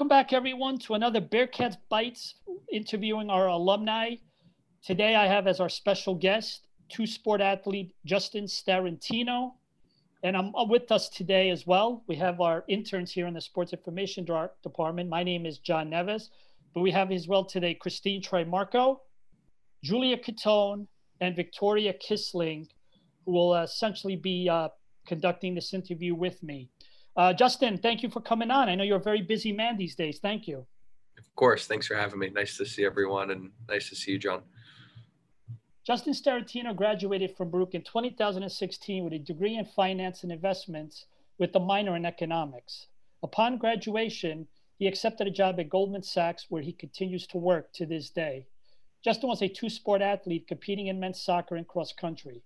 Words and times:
Welcome 0.00 0.16
back, 0.16 0.32
everyone, 0.32 0.78
to 0.78 0.94
another 0.94 1.20
Bearcats 1.20 1.76
Bites 1.90 2.36
interviewing 2.72 3.28
our 3.28 3.48
alumni. 3.48 4.14
Today, 4.82 5.14
I 5.14 5.26
have 5.26 5.46
as 5.46 5.60
our 5.60 5.68
special 5.68 6.14
guest 6.14 6.62
two 6.88 7.06
sport 7.06 7.42
athlete 7.42 7.94
Justin 8.06 8.44
Starantino. 8.44 9.50
And 10.22 10.38
I'm 10.38 10.54
with 10.70 10.90
us 10.90 11.10
today 11.10 11.50
as 11.50 11.66
well. 11.66 12.02
We 12.08 12.16
have 12.16 12.40
our 12.40 12.64
interns 12.66 13.12
here 13.12 13.26
in 13.26 13.34
the 13.34 13.42
Sports 13.42 13.74
Information 13.74 14.24
Department. 14.24 15.10
My 15.10 15.22
name 15.22 15.44
is 15.44 15.58
John 15.58 15.90
Neves, 15.90 16.30
but 16.72 16.80
we 16.80 16.90
have 16.92 17.12
as 17.12 17.28
well 17.28 17.44
today 17.44 17.74
Christine 17.74 18.22
Troy 18.22 18.46
Marco, 18.46 19.02
Julia 19.84 20.16
Catone, 20.16 20.86
and 21.20 21.36
Victoria 21.36 21.92
Kissling, 21.92 22.66
who 23.26 23.32
will 23.32 23.54
essentially 23.54 24.16
be 24.16 24.48
uh, 24.48 24.70
conducting 25.06 25.54
this 25.54 25.74
interview 25.74 26.14
with 26.14 26.42
me. 26.42 26.70
Uh, 27.20 27.34
Justin, 27.34 27.76
thank 27.76 28.02
you 28.02 28.08
for 28.08 28.22
coming 28.22 28.50
on. 28.50 28.70
I 28.70 28.74
know 28.74 28.82
you're 28.82 28.96
a 28.96 29.02
very 29.12 29.20
busy 29.20 29.52
man 29.52 29.76
these 29.76 29.94
days. 29.94 30.20
Thank 30.20 30.48
you. 30.48 30.64
Of 31.18 31.36
course. 31.36 31.66
Thanks 31.66 31.86
for 31.86 31.94
having 31.94 32.18
me. 32.18 32.30
Nice 32.30 32.56
to 32.56 32.64
see 32.64 32.82
everyone 32.82 33.30
and 33.30 33.50
nice 33.68 33.90
to 33.90 33.94
see 33.94 34.12
you, 34.12 34.18
John. 34.18 34.40
Justin 35.86 36.14
Starantino 36.14 36.74
graduated 36.74 37.36
from 37.36 37.50
Baruch 37.50 37.74
in 37.74 37.82
2016 37.82 39.04
with 39.04 39.12
a 39.12 39.18
degree 39.18 39.58
in 39.58 39.66
finance 39.66 40.22
and 40.22 40.32
investments 40.32 41.04
with 41.36 41.54
a 41.54 41.60
minor 41.60 41.94
in 41.94 42.06
economics. 42.06 42.86
Upon 43.22 43.58
graduation, 43.58 44.48
he 44.78 44.86
accepted 44.86 45.26
a 45.26 45.30
job 45.30 45.60
at 45.60 45.68
Goldman 45.68 46.02
Sachs 46.02 46.46
where 46.48 46.62
he 46.62 46.72
continues 46.72 47.26
to 47.26 47.36
work 47.36 47.70
to 47.74 47.84
this 47.84 48.08
day. 48.08 48.46
Justin 49.04 49.28
was 49.28 49.42
a 49.42 49.48
two 49.48 49.68
sport 49.68 50.00
athlete 50.00 50.48
competing 50.48 50.86
in 50.86 50.98
men's 50.98 51.20
soccer 51.20 51.56
and 51.56 51.68
cross 51.68 51.92
country. 51.92 52.40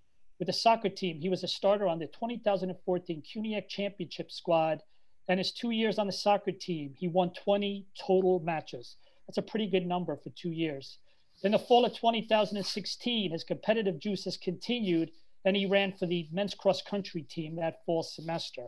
With 0.45 0.55
the 0.55 0.61
soccer 0.61 0.91
team, 0.91 1.21
he 1.23 1.31
was 1.31 1.43
a 1.43 1.49
starter 1.49 1.89
on 1.89 1.99
the 1.99 2.07
2014 2.07 3.23
CUNYAC 3.23 3.67
Championship 3.67 4.31
squad. 4.31 4.83
And 5.27 5.41
his 5.41 5.51
two 5.51 5.71
years 5.71 5.99
on 5.99 6.07
the 6.07 6.13
soccer 6.13 6.53
team, 6.53 6.93
he 6.99 7.09
won 7.09 7.33
20 7.33 7.87
total 7.99 8.41
matches. 8.41 8.97
That's 9.27 9.39
a 9.39 9.43
pretty 9.43 9.67
good 9.67 9.87
number 9.87 10.15
for 10.19 10.29
two 10.37 10.51
years. 10.51 10.99
In 11.45 11.53
the 11.53 11.59
fall 11.59 11.87
of 11.87 11.95
2016, 11.95 13.31
his 13.31 13.43
competitive 13.43 13.99
juices 13.99 14.37
continued 14.37 15.13
and 15.47 15.57
he 15.57 15.65
ran 15.65 15.95
for 15.95 16.05
the 16.05 16.29
men's 16.31 16.53
cross 16.53 16.83
country 16.83 17.23
team 17.23 17.57
that 17.57 17.83
fall 17.87 18.03
semester. 18.03 18.67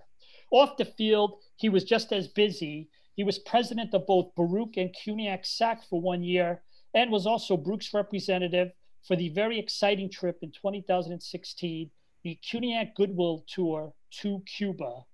Off 0.50 0.78
the 0.78 0.87
field, 0.87 1.43
he 1.56 1.69
was 1.69 1.84
just 1.84 2.11
as 2.11 2.27
busy. 2.27 2.89
He 3.17 3.22
was 3.22 3.39
president 3.39 3.93
of 3.93 4.06
both 4.06 4.34
Baruch 4.34 4.78
and 4.78 4.97
CUNYAC 4.97 5.45
SAC 5.45 5.84
for 5.84 6.00
one 6.00 6.22
year 6.22 6.62
and 6.95 7.12
was 7.12 7.27
also 7.27 7.55
Baruch's 7.55 7.93
representative 7.93 8.72
for 9.07 9.17
the 9.17 9.29
very 9.31 9.59
exciting 9.59 10.11
trip 10.11 10.39
in 10.43 10.51
2016, 10.51 11.91
the 12.25 12.39
CUNYAC 12.43 12.95
Goodwill 12.95 13.45
Tour 13.47 13.93
to 14.23 14.43
Cuba. 14.47 15.05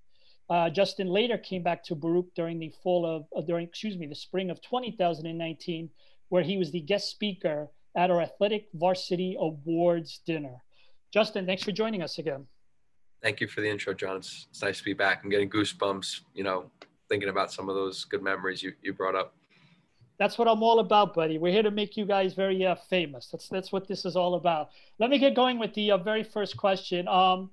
Uh, 0.48 0.70
Justin 0.70 1.08
later 1.08 1.38
came 1.38 1.62
back 1.62 1.84
to 1.84 1.94
Baruch 1.94 2.34
during 2.34 2.58
the 2.58 2.72
fall 2.82 3.06
of, 3.06 3.26
uh, 3.36 3.42
during, 3.42 3.66
excuse 3.66 3.96
me, 3.96 4.06
the 4.06 4.14
spring 4.14 4.50
of 4.50 4.60
2019 4.62 5.90
where 6.30 6.42
he 6.42 6.56
was 6.56 6.70
the 6.70 6.80
guest 6.80 7.10
speaker 7.10 7.68
at 7.94 8.10
our 8.10 8.22
Athletic 8.22 8.68
Varsity 8.74 9.36
Awards 9.38 10.20
dinner. 10.26 10.62
Justin, 11.12 11.44
thanks 11.44 11.62
for 11.62 11.72
joining 11.72 12.02
us 12.02 12.18
again. 12.18 12.46
Thank 13.22 13.40
you 13.40 13.46
for 13.46 13.60
the 13.60 13.68
intro, 13.68 13.92
John. 13.92 14.16
It's, 14.16 14.46
it's 14.50 14.62
nice 14.62 14.78
to 14.78 14.84
be 14.84 14.94
back. 14.94 15.20
I'm 15.22 15.30
getting 15.30 15.50
goosebumps, 15.50 16.20
you 16.34 16.42
know, 16.42 16.70
thinking 17.08 17.28
about 17.28 17.52
some 17.52 17.68
of 17.68 17.74
those 17.74 18.04
good 18.04 18.22
memories 18.22 18.62
you, 18.62 18.72
you 18.82 18.94
brought 18.94 19.14
up. 19.14 19.34
That's 20.22 20.38
what 20.38 20.46
I'm 20.46 20.62
all 20.62 20.78
about, 20.78 21.14
buddy. 21.14 21.36
We're 21.36 21.50
here 21.50 21.64
to 21.64 21.72
make 21.72 21.96
you 21.96 22.04
guys 22.04 22.32
very 22.32 22.64
uh, 22.64 22.76
famous. 22.76 23.26
That's 23.26 23.48
that's 23.48 23.72
what 23.72 23.88
this 23.88 24.04
is 24.04 24.14
all 24.14 24.36
about. 24.36 24.70
Let 25.00 25.10
me 25.10 25.18
get 25.18 25.34
going 25.34 25.58
with 25.58 25.74
the 25.74 25.90
uh, 25.90 25.96
very 25.98 26.22
first 26.22 26.56
question. 26.56 27.08
Um, 27.08 27.50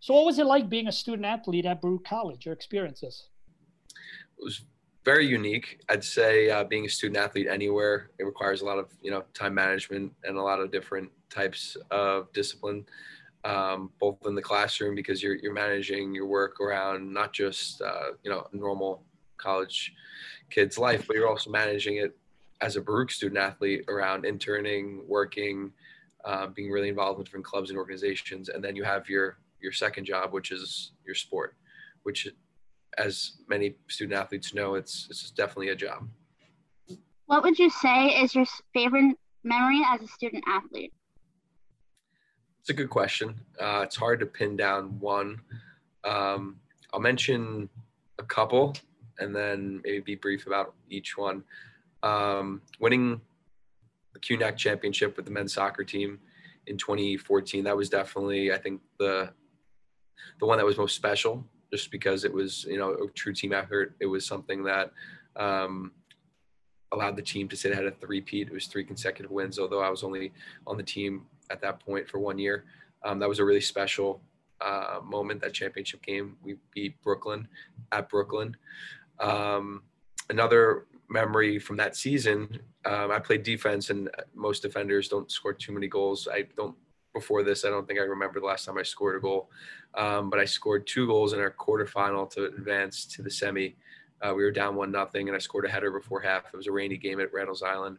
so, 0.00 0.12
what 0.12 0.26
was 0.26 0.38
it 0.38 0.44
like 0.44 0.68
being 0.68 0.86
a 0.86 0.92
student 0.92 1.24
athlete 1.24 1.64
at 1.64 1.80
Baruch 1.80 2.04
College? 2.04 2.44
Your 2.44 2.52
experiences? 2.52 3.28
It 4.38 4.44
was 4.44 4.60
very 5.02 5.26
unique. 5.26 5.80
I'd 5.88 6.04
say 6.04 6.50
uh, 6.50 6.62
being 6.64 6.84
a 6.84 6.90
student 6.90 7.16
athlete 7.16 7.46
anywhere, 7.46 8.10
it 8.18 8.24
requires 8.24 8.60
a 8.60 8.66
lot 8.66 8.78
of 8.78 8.92
you 9.00 9.10
know 9.10 9.24
time 9.32 9.54
management 9.54 10.12
and 10.24 10.36
a 10.36 10.42
lot 10.42 10.60
of 10.60 10.70
different 10.70 11.10
types 11.30 11.74
of 11.90 12.30
discipline, 12.34 12.84
um, 13.44 13.92
both 13.98 14.18
in 14.26 14.34
the 14.34 14.42
classroom 14.42 14.94
because 14.94 15.22
you're 15.22 15.36
you're 15.36 15.54
managing 15.54 16.14
your 16.14 16.26
work 16.26 16.60
around 16.60 17.10
not 17.10 17.32
just 17.32 17.80
uh, 17.80 18.10
you 18.22 18.30
know 18.30 18.46
normal 18.52 19.04
college 19.38 19.94
kid's 20.50 20.76
life, 20.76 21.06
but 21.06 21.16
you're 21.16 21.28
also 21.28 21.48
managing 21.48 21.96
it 21.96 22.14
as 22.60 22.76
a 22.76 22.80
Baruch 22.80 23.10
student 23.10 23.38
athlete 23.38 23.84
around 23.88 24.24
interning, 24.24 25.02
working, 25.06 25.72
uh, 26.24 26.46
being 26.48 26.70
really 26.70 26.88
involved 26.88 27.18
in 27.18 27.24
different 27.24 27.46
clubs 27.46 27.70
and 27.70 27.78
organizations, 27.78 28.48
and 28.48 28.62
then 28.62 28.76
you 28.76 28.84
have 28.84 29.08
your 29.08 29.38
your 29.60 29.72
second 29.72 30.04
job, 30.04 30.32
which 30.32 30.52
is 30.52 30.92
your 31.04 31.14
sport, 31.14 31.54
which 32.02 32.28
as 32.98 33.32
many 33.48 33.74
student 33.88 34.18
athletes 34.18 34.54
know, 34.54 34.74
it's 34.74 35.06
it's 35.10 35.30
definitely 35.30 35.68
a 35.68 35.76
job. 35.76 36.08
What 37.26 37.42
would 37.44 37.58
you 37.58 37.70
say 37.70 38.08
is 38.08 38.34
your 38.34 38.46
favorite 38.74 39.16
memory 39.44 39.82
as 39.86 40.02
a 40.02 40.08
student 40.08 40.44
athlete? 40.48 40.92
It's 42.60 42.70
a 42.70 42.74
good 42.74 42.90
question. 42.90 43.40
Uh, 43.58 43.82
it's 43.84 43.96
hard 43.96 44.20
to 44.20 44.26
pin 44.26 44.56
down 44.56 44.98
one. 45.00 45.40
Um, 46.04 46.56
I'll 46.92 47.00
mention 47.00 47.68
a 48.18 48.24
couple 48.24 48.74
and 49.18 49.34
then 49.34 49.80
maybe 49.84 50.00
be 50.00 50.14
brief 50.16 50.46
about 50.46 50.74
each 50.88 51.16
one. 51.16 51.44
Um, 52.02 52.62
winning 52.78 53.20
the 54.12 54.20
CUNYAC 54.20 54.56
championship 54.56 55.16
with 55.16 55.26
the 55.26 55.30
men's 55.30 55.54
soccer 55.54 55.84
team 55.84 56.18
in 56.66 56.76
2014, 56.76 57.64
that 57.64 57.76
was 57.76 57.88
definitely, 57.88 58.52
I 58.52 58.58
think, 58.58 58.80
the 58.98 59.30
the 60.38 60.46
one 60.46 60.58
that 60.58 60.66
was 60.66 60.76
most 60.76 60.96
special 60.96 61.44
just 61.72 61.90
because 61.90 62.24
it 62.24 62.32
was 62.32 62.64
you 62.64 62.78
know 62.78 62.92
a 62.92 63.08
true 63.08 63.32
team 63.32 63.52
effort. 63.52 63.94
It 64.00 64.06
was 64.06 64.26
something 64.26 64.62
that 64.64 64.92
um, 65.36 65.92
allowed 66.92 67.16
the 67.16 67.22
team 67.22 67.48
to 67.48 67.56
sit 67.56 67.72
ahead 67.72 67.86
of 67.86 67.98
three-peat. 67.98 68.48
It 68.48 68.52
was 68.52 68.66
three 68.66 68.84
consecutive 68.84 69.30
wins, 69.30 69.58
although 69.58 69.80
I 69.80 69.90
was 69.90 70.02
only 70.02 70.32
on 70.66 70.76
the 70.76 70.82
team 70.82 71.26
at 71.50 71.60
that 71.62 71.80
point 71.80 72.08
for 72.08 72.18
one 72.18 72.38
year. 72.38 72.64
Um, 73.04 73.18
that 73.20 73.28
was 73.28 73.38
a 73.38 73.44
really 73.44 73.60
special 73.60 74.20
uh, 74.60 75.00
moment. 75.02 75.40
That 75.40 75.54
championship 75.54 76.02
game, 76.02 76.36
we 76.42 76.56
beat 76.74 77.00
Brooklyn 77.02 77.48
at 77.92 78.08
Brooklyn. 78.08 78.56
Um, 79.18 79.82
another 80.28 80.86
memory 81.10 81.58
from 81.58 81.76
that 81.76 81.96
season, 81.96 82.48
um, 82.86 83.10
I 83.10 83.18
played 83.18 83.42
defense, 83.42 83.90
and 83.90 84.08
most 84.34 84.62
defenders 84.62 85.08
don't 85.08 85.30
score 85.30 85.52
too 85.52 85.72
many 85.72 85.88
goals. 85.88 86.28
I 86.32 86.46
don't 86.56 86.76
before 87.12 87.42
this. 87.42 87.64
I 87.64 87.70
don't 87.70 87.86
think 87.86 87.98
I 87.98 88.04
remember 88.04 88.40
the 88.40 88.46
last 88.46 88.64
time 88.64 88.78
I 88.78 88.84
scored 88.84 89.16
a 89.16 89.20
goal, 89.20 89.50
um, 89.94 90.30
but 90.30 90.38
I 90.38 90.44
scored 90.44 90.86
two 90.86 91.06
goals 91.06 91.32
in 91.32 91.40
our 91.40 91.50
quarterfinal 91.50 92.30
to 92.30 92.44
advance 92.46 93.04
to 93.06 93.22
the 93.22 93.30
semi. 93.30 93.76
Uh, 94.22 94.32
we 94.34 94.44
were 94.44 94.52
down 94.52 94.76
one 94.76 94.92
nothing, 94.92 95.28
and 95.28 95.36
I 95.36 95.40
scored 95.40 95.64
a 95.64 95.68
header 95.68 95.90
before 95.90 96.20
half. 96.20 96.44
It 96.52 96.56
was 96.56 96.66
a 96.66 96.72
rainy 96.72 96.96
game 96.96 97.20
at 97.20 97.32
Randall's 97.32 97.62
Island. 97.62 97.98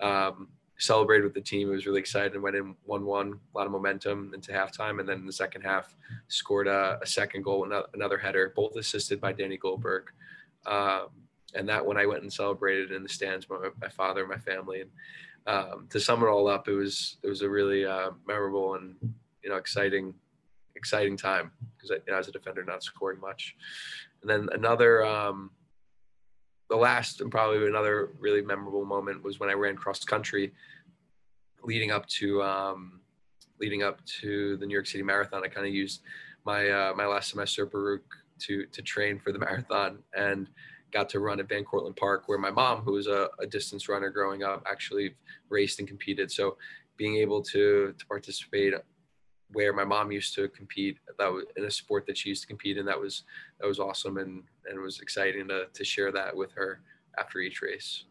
Um, 0.00 0.48
celebrated 0.78 1.22
with 1.22 1.34
the 1.34 1.40
team. 1.40 1.68
It 1.68 1.72
was 1.72 1.86
really 1.86 2.00
excited. 2.00 2.34
And 2.34 2.42
went 2.42 2.56
in 2.56 2.74
one 2.84 3.04
one, 3.04 3.38
a 3.54 3.58
lot 3.58 3.66
of 3.66 3.72
momentum 3.72 4.32
into 4.34 4.52
halftime, 4.52 5.00
and 5.00 5.08
then 5.08 5.18
in 5.18 5.26
the 5.26 5.32
second 5.32 5.62
half, 5.62 5.94
scored 6.28 6.66
a, 6.66 6.98
a 7.00 7.06
second 7.06 7.42
goal, 7.42 7.64
another, 7.64 7.86
another, 7.94 8.18
header, 8.18 8.52
both 8.54 8.76
assisted 8.76 9.20
by 9.20 9.32
Danny 9.32 9.56
Goldberg. 9.56 10.10
Um, 10.66 11.08
and 11.54 11.68
that 11.68 11.84
when 11.84 11.96
I 11.96 12.06
went 12.06 12.22
and 12.22 12.32
celebrated 12.32 12.92
in 12.92 13.02
the 13.02 13.08
stands, 13.08 13.48
my, 13.48 13.56
my 13.80 13.88
father, 13.88 14.20
and 14.22 14.30
my 14.30 14.38
family, 14.38 14.82
and 14.82 14.90
um, 15.46 15.88
to 15.90 16.00
sum 16.00 16.22
it 16.22 16.26
all 16.26 16.48
up, 16.48 16.68
it 16.68 16.74
was 16.74 17.16
it 17.22 17.28
was 17.28 17.42
a 17.42 17.48
really 17.48 17.84
uh, 17.84 18.10
memorable 18.26 18.74
and 18.74 18.94
you 19.42 19.50
know 19.50 19.56
exciting 19.56 20.14
exciting 20.76 21.16
time 21.16 21.52
because 21.76 21.90
you 21.90 22.12
know, 22.12 22.18
as 22.18 22.28
a 22.28 22.32
defender, 22.32 22.64
not 22.64 22.82
scoring 22.82 23.20
much. 23.20 23.56
And 24.20 24.30
then 24.30 24.48
another, 24.52 25.04
um, 25.04 25.50
the 26.68 26.76
last 26.76 27.20
and 27.20 27.30
probably 27.30 27.66
another 27.66 28.10
really 28.18 28.42
memorable 28.42 28.84
moment 28.84 29.22
was 29.22 29.38
when 29.38 29.50
I 29.50 29.54
ran 29.54 29.76
cross 29.76 30.04
country, 30.04 30.52
leading 31.62 31.90
up 31.90 32.06
to 32.06 32.42
um, 32.42 33.00
leading 33.60 33.82
up 33.82 34.04
to 34.20 34.56
the 34.56 34.66
New 34.66 34.72
York 34.72 34.86
City 34.86 35.02
Marathon. 35.02 35.42
I 35.44 35.48
kind 35.48 35.66
of 35.66 35.74
used 35.74 36.02
my 36.44 36.68
uh, 36.68 36.94
my 36.96 37.06
last 37.06 37.30
semester 37.30 37.64
at 37.64 37.72
Baruch 37.72 38.04
to 38.40 38.66
to 38.66 38.82
train 38.82 39.18
for 39.18 39.32
the 39.32 39.38
marathon 39.46 39.98
and 40.16 40.48
got 40.92 41.08
to 41.10 41.20
run 41.20 41.40
at 41.40 41.48
Van 41.48 41.64
Cortlandt 41.64 41.96
Park, 41.96 42.24
where 42.26 42.38
my 42.38 42.50
mom, 42.50 42.82
who 42.82 42.92
was 42.92 43.06
a, 43.06 43.28
a, 43.40 43.46
distance 43.46 43.88
runner 43.88 44.10
growing 44.10 44.42
up, 44.42 44.62
actually 44.70 45.14
raced 45.48 45.78
and 45.78 45.88
competed. 45.88 46.30
So 46.30 46.58
being 46.96 47.16
able 47.16 47.42
to 47.42 47.94
to 47.98 48.06
participate 48.06 48.74
where 49.52 49.72
my 49.72 49.84
mom 49.84 50.12
used 50.12 50.34
to 50.34 50.48
compete, 50.48 50.98
that 51.18 51.32
was 51.32 51.44
in 51.56 51.64
a 51.64 51.70
sport 51.70 52.06
that 52.06 52.16
she 52.16 52.28
used 52.28 52.42
to 52.42 52.48
compete 52.48 52.76
in, 52.78 52.86
that 52.86 53.00
was 53.00 53.24
that 53.60 53.66
was 53.66 53.80
awesome 53.80 54.18
and 54.18 54.42
and 54.66 54.78
it 54.78 54.80
was 54.80 55.00
exciting 55.00 55.48
to 55.48 55.66
to 55.72 55.84
share 55.84 56.12
that 56.12 56.36
with 56.36 56.52
her 56.52 56.80
after 57.18 57.40
each 57.40 57.62
race. 57.62 58.04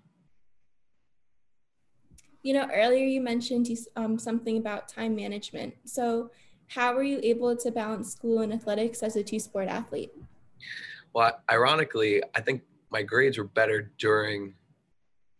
You 2.44 2.54
know, 2.56 2.68
earlier 2.74 3.06
you 3.06 3.22
mentioned 3.22 3.68
um, 3.96 4.18
something 4.18 4.58
about 4.58 4.88
time 4.88 5.16
management. 5.16 5.76
So, 5.86 6.32
how 6.68 6.96
were 6.96 7.04
you 7.04 7.20
able 7.22 7.56
to 7.56 7.70
balance 7.70 8.12
school 8.12 8.40
and 8.40 8.52
athletics 8.52 9.04
as 9.04 9.16
a 9.16 9.24
two 9.24 9.40
sport 9.40 9.68
athlete? 9.68 10.12
Well, 11.14 11.40
ironically, 11.52 12.24
I 12.34 12.42
think 12.42 12.64
my 12.92 13.02
grades 13.02 13.38
were 13.38 13.46
better 13.46 13.92
during 13.98 14.54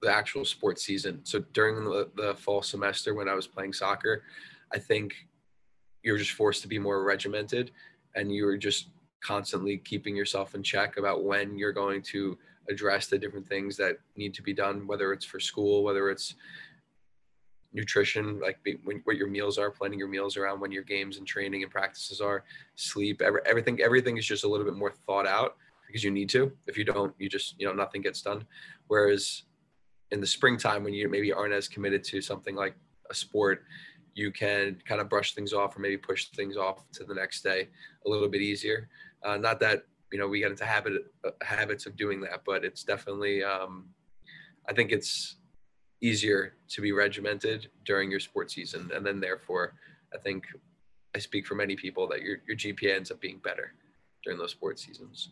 the 0.02 0.12
actual 0.12 0.46
sports 0.46 0.84
season. 0.84 1.20
So 1.24 1.40
during 1.54 1.76
the, 1.84 2.10
the 2.16 2.36
fall 2.36 2.62
semester 2.62 3.14
when 3.14 3.30
I 3.30 3.36
was 3.36 3.46
playing 3.46 3.74
soccer, 3.74 4.24
I 4.74 4.80
think 4.80 5.14
you're 6.02 6.18
just 6.18 6.32
forced 6.32 6.62
to 6.64 6.68
be 6.68 6.80
more 6.80 7.04
regimented 7.04 7.72
and 8.16 8.34
you 8.34 8.46
were 8.46 8.58
just 8.58 8.88
constantly 9.22 9.78
keeping 9.78 10.16
yourself 10.16 10.56
in 10.56 10.64
check 10.64 10.98
about 10.98 11.24
when 11.24 11.58
you're 11.58 11.74
going 11.74 12.02
to 12.02 12.38
address 12.70 13.08
the 13.08 13.18
different 13.18 13.48
things 13.48 13.78
that 13.78 13.98
need 14.16 14.34
to 14.34 14.42
be 14.42 14.54
done, 14.54 14.88
whether 14.88 15.14
it's 15.14 15.26
for 15.26 15.40
school, 15.40 15.84
whether 15.84 16.10
it's 16.10 16.36
nutrition, 17.74 18.40
like 18.40 18.58
when, 18.84 19.02
what 19.04 19.18
your 19.18 19.28
meals 19.28 19.58
are, 19.58 19.70
planning 19.70 20.00
your 20.00 20.08
meals 20.08 20.36
around 20.38 20.60
when 20.60 20.72
your 20.72 20.84
games 20.84 21.18
and 21.18 21.28
training 21.28 21.64
and 21.64 21.72
practices 21.72 22.20
are, 22.22 22.44
sleep, 22.76 23.22
every, 23.22 23.42
everything, 23.46 23.80
everything 23.82 24.18
is 24.18 24.26
just 24.26 24.44
a 24.44 24.48
little 24.48 24.66
bit 24.66 24.76
more 24.76 24.92
thought 25.06 25.28
out 25.28 25.58
because 25.92 26.04
you 26.04 26.12
need 26.12 26.30
to. 26.30 26.52
If 26.68 26.78
you 26.78 26.86
don't, 26.86 27.14
you 27.20 27.28
just, 27.28 27.56
you 27.60 27.68
know, 27.68 27.74
nothing 27.74 28.02
gets 28.02 28.22
done. 28.22 28.46
Whereas 28.88 29.44
in 30.12 30.22
the 30.22 30.28
springtime, 30.28 30.84
when 30.84 30.94
you 30.94 31.10
maybe 31.10 31.34
aren't 31.34 31.54
as 31.54 31.68
committed 31.68 32.04
to 32.06 32.22
something 32.22 32.56
like 32.56 32.76
a 33.10 33.14
sport, 33.14 33.64
you 34.14 34.32
can 34.32 34.82
kind 34.88 35.02
of 35.02 35.10
brush 35.10 35.34
things 35.34 35.54
off 35.54 35.76
or 35.76 35.80
maybe 35.80 35.98
push 35.98 36.28
things 36.28 36.58
off 36.58 36.90
to 36.94 37.04
the 37.04 37.14
next 37.14 37.42
day 37.42 37.68
a 38.06 38.10
little 38.10 38.28
bit 38.30 38.42
easier. 38.42 38.90
Uh, 39.24 39.38
not 39.38 39.60
that 39.60 39.84
you 40.12 40.20
know 40.20 40.28
we 40.28 40.40
get 40.40 40.52
into 40.52 40.66
habit 40.66 40.94
uh, 41.26 41.32
habits 41.42 41.86
of 41.86 41.96
doing 41.96 42.20
that, 42.22 42.42
but 42.46 42.66
it's 42.66 42.84
definitely 42.84 43.44
um, 43.44 43.90
I 44.68 44.74
think 44.74 44.92
it's 44.92 45.38
easier 46.02 46.56
to 46.70 46.82
be 46.82 46.92
regimented 46.92 47.70
during 47.86 48.12
your 48.12 48.20
sports 48.20 48.56
season, 48.56 48.92
and 48.94 49.06
then 49.06 49.20
therefore 49.20 49.76
I 50.14 50.18
think 50.18 50.46
I 51.16 51.20
speak 51.20 51.46
for 51.48 51.56
many 51.56 51.76
people 51.76 52.08
that 52.10 52.22
your 52.22 52.38
your 52.48 52.58
GPA 52.58 52.96
ends 52.96 53.12
up 53.12 53.22
being 53.22 53.38
better 53.38 53.74
during 54.24 54.38
those 54.38 54.52
sports 54.52 54.86
seasons. 54.86 55.30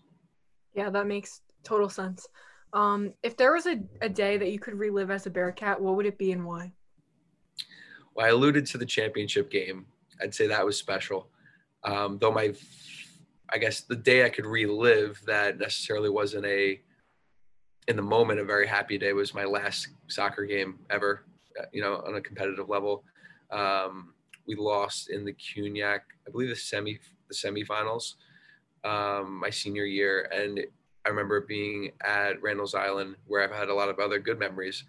Yeah, 0.79 0.89
that 0.91 1.07
makes 1.07 1.41
total 1.65 1.89
sense. 1.89 2.25
Um, 2.71 3.13
if 3.21 3.35
there 3.35 3.51
was 3.51 3.65
a, 3.65 3.81
a 3.99 4.07
day 4.07 4.37
that 4.37 4.49
you 4.49 4.59
could 4.59 4.75
relive 4.75 5.11
as 5.11 5.25
a 5.25 5.29
Bearcat, 5.29 5.81
what 5.81 5.97
would 5.97 6.05
it 6.05 6.17
be 6.17 6.31
and 6.31 6.45
why? 6.45 6.71
Well, 8.15 8.25
I 8.25 8.29
alluded 8.29 8.65
to 8.67 8.77
the 8.77 8.85
championship 8.85 9.51
game. 9.51 9.87
I'd 10.21 10.33
say 10.33 10.47
that 10.47 10.65
was 10.65 10.77
special. 10.77 11.27
Um, 11.83 12.17
though 12.21 12.31
my, 12.31 12.53
I 13.51 13.57
guess 13.57 13.81
the 13.81 13.95
day 13.97 14.23
I 14.23 14.29
could 14.29 14.45
relive 14.45 15.19
that 15.27 15.59
necessarily 15.59 16.09
wasn't 16.09 16.45
a, 16.45 16.79
in 17.89 17.97
the 17.97 18.01
moment, 18.01 18.39
a 18.39 18.45
very 18.45 18.65
happy 18.65 18.97
day 18.97 19.11
was 19.11 19.33
my 19.33 19.43
last 19.43 19.89
soccer 20.07 20.45
game 20.45 20.79
ever, 20.89 21.25
uh, 21.59 21.65
you 21.73 21.81
know, 21.81 22.01
on 22.07 22.15
a 22.15 22.21
competitive 22.21 22.69
level. 22.69 23.03
Um, 23.51 24.13
we 24.47 24.55
lost 24.55 25.09
in 25.09 25.25
the 25.25 25.33
CUNYAC, 25.33 25.99
I 26.25 26.31
believe 26.31 26.47
the 26.47 26.55
semi, 26.55 26.99
the 27.27 27.35
semifinals, 27.35 28.13
um, 28.83 29.39
my 29.39 29.49
senior 29.49 29.85
year. 29.85 30.29
And 30.33 30.59
I 31.05 31.09
remember 31.09 31.41
being 31.41 31.91
at 32.05 32.41
Randall's 32.41 32.75
Island 32.75 33.15
where 33.25 33.43
I've 33.43 33.55
had 33.55 33.69
a 33.69 33.73
lot 33.73 33.89
of 33.89 33.99
other 33.99 34.19
good 34.19 34.39
memories, 34.39 34.83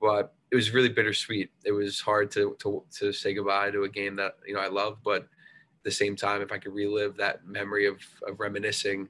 but 0.00 0.34
it 0.50 0.56
was 0.56 0.72
really 0.72 0.88
bittersweet. 0.88 1.50
It 1.64 1.72
was 1.72 2.00
hard 2.00 2.30
to, 2.32 2.56
to, 2.60 2.82
to 2.98 3.12
say 3.12 3.34
goodbye 3.34 3.70
to 3.70 3.84
a 3.84 3.88
game 3.88 4.16
that, 4.16 4.36
you 4.46 4.54
know, 4.54 4.60
I 4.60 4.68
love, 4.68 4.98
but 5.04 5.22
at 5.22 5.84
the 5.84 5.90
same 5.90 6.16
time, 6.16 6.42
if 6.42 6.52
I 6.52 6.58
could 6.58 6.74
relive 6.74 7.16
that 7.16 7.46
memory 7.46 7.86
of, 7.86 7.98
of 8.28 8.38
reminiscing 8.38 9.08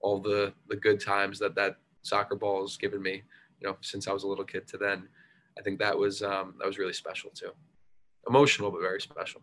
all 0.00 0.20
the, 0.20 0.52
the 0.68 0.76
good 0.76 1.00
times 1.00 1.38
that 1.38 1.54
that 1.56 1.76
soccer 2.02 2.36
ball 2.36 2.62
has 2.62 2.76
given 2.76 3.02
me, 3.02 3.22
you 3.60 3.68
know, 3.68 3.76
since 3.80 4.06
I 4.06 4.12
was 4.12 4.22
a 4.22 4.28
little 4.28 4.44
kid 4.44 4.68
to 4.68 4.76
then, 4.76 5.08
I 5.58 5.62
think 5.62 5.78
that 5.80 5.98
was, 5.98 6.22
um, 6.22 6.54
that 6.58 6.66
was 6.66 6.78
really 6.78 6.92
special 6.92 7.30
too. 7.30 7.50
Emotional, 8.28 8.70
but 8.70 8.80
very 8.80 9.00
special. 9.00 9.40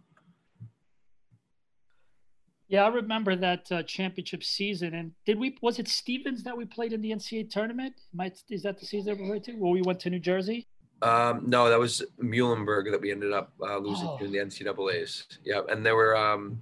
Yeah, 2.67 2.85
I 2.85 2.87
remember 2.87 3.35
that 3.35 3.71
uh, 3.71 3.83
championship 3.83 4.43
season. 4.43 4.95
And 4.95 5.11
did 5.25 5.37
we? 5.39 5.57
Was 5.61 5.77
it 5.77 5.87
Stevens 5.87 6.43
that 6.43 6.57
we 6.57 6.65
played 6.65 6.93
in 6.93 7.01
the 7.01 7.11
NCAA 7.11 7.49
tournament? 7.49 7.93
Might 8.13 8.41
is 8.49 8.63
that 8.63 8.79
the 8.79 8.85
season 8.85 9.27
we're 9.27 9.39
to? 9.39 9.53
Where 9.53 9.71
we 9.71 9.81
went 9.83 9.99
to 10.01 10.09
New 10.09 10.19
Jersey? 10.19 10.67
Um, 11.01 11.43
no, 11.45 11.69
that 11.69 11.77
was 11.79 12.01
Muhlenberg 12.21 12.89
that 12.91 13.01
we 13.01 13.11
ended 13.11 13.33
up 13.33 13.53
uh, 13.61 13.77
losing 13.77 14.07
Oh. 14.07 14.17
to 14.17 14.25
in 14.25 14.31
the 14.31 14.39
NCAA's. 14.39 15.27
Yeah, 15.43 15.61
and 15.69 15.85
there 15.85 15.95
were 15.95 16.17
um, 16.17 16.61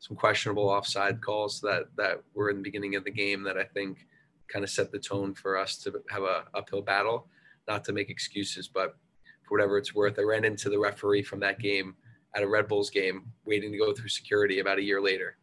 some 0.00 0.16
questionable 0.16 0.68
offside 0.68 1.20
calls 1.20 1.60
that 1.60 1.84
that 1.96 2.22
were 2.34 2.50
in 2.50 2.56
the 2.56 2.62
beginning 2.62 2.96
of 2.96 3.04
the 3.04 3.10
game 3.12 3.42
that 3.44 3.56
I 3.56 3.64
think 3.64 4.06
kind 4.48 4.64
of 4.64 4.70
set 4.70 4.90
the 4.90 4.98
tone 4.98 5.34
for 5.34 5.56
us 5.56 5.76
to 5.78 5.92
have 6.10 6.22
a 6.22 6.44
uphill 6.54 6.82
battle. 6.82 7.28
Not 7.68 7.84
to 7.84 7.92
make 7.92 8.10
excuses, 8.10 8.66
but 8.68 8.96
for 9.44 9.56
whatever 9.56 9.76
it's 9.78 9.94
worth, 9.94 10.18
I 10.18 10.22
ran 10.22 10.44
into 10.44 10.70
the 10.70 10.78
referee 10.78 11.22
from 11.22 11.38
that 11.40 11.58
game 11.60 11.94
at 12.34 12.42
a 12.42 12.48
Red 12.48 12.68
Bulls 12.68 12.90
game, 12.90 13.32
waiting 13.44 13.72
to 13.72 13.78
go 13.78 13.92
through 13.92 14.08
security 14.08 14.58
about 14.58 14.78
a 14.78 14.82
year 14.82 15.00
later, 15.00 15.36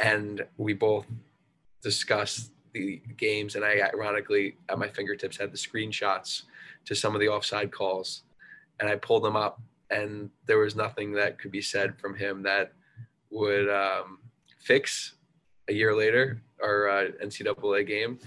and 0.00 0.44
we 0.56 0.72
both 0.72 1.06
discussed 1.82 2.52
the 2.72 3.00
games, 3.16 3.54
and 3.54 3.64
I 3.64 3.80
ironically 3.94 4.56
at 4.68 4.78
my 4.78 4.88
fingertips 4.88 5.36
had 5.36 5.52
the 5.52 5.58
screenshots 5.58 6.42
to 6.84 6.94
some 6.94 7.14
of 7.14 7.20
the 7.20 7.28
offside 7.28 7.70
calls 7.70 8.22
and 8.80 8.88
I 8.88 8.96
pulled 8.96 9.24
them 9.24 9.36
up 9.36 9.60
and 9.90 10.30
there 10.46 10.58
was 10.58 10.76
nothing 10.76 11.12
that 11.12 11.38
could 11.38 11.50
be 11.50 11.62
said 11.62 11.98
from 11.98 12.14
him 12.14 12.42
that 12.42 12.72
would 13.30 13.68
um, 13.68 14.18
fix 14.58 15.14
a 15.68 15.72
year 15.72 15.94
later 15.94 16.42
our 16.62 16.88
uh, 16.88 17.04
NCAA 17.22 17.86
game. 17.86 18.18